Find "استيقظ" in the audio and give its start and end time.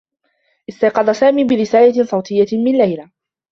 0.69-1.09